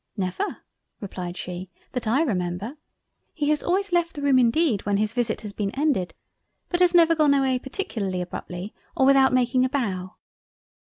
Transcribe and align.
"Never 0.17 0.63
(replied 0.99 1.37
she) 1.37 1.69
that 1.91 2.07
I 2.07 2.23
remember—he 2.23 3.49
has 3.49 3.61
always 3.61 3.91
left 3.91 4.13
the 4.15 4.23
room 4.23 4.39
indeed 4.39 4.83
when 4.83 4.97
his 4.97 5.13
visit 5.13 5.41
has 5.41 5.53
been 5.53 5.69
ended, 5.77 6.15
but 6.69 6.79
has 6.79 6.95
never 6.95 7.13
gone 7.13 7.35
away 7.35 7.59
particularly 7.59 8.19
abruptly 8.19 8.73
or 8.97 9.05
without 9.05 9.31
making 9.31 9.63
a 9.63 9.69
bow." 9.69 10.15